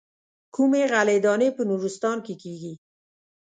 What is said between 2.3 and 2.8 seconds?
کېږي.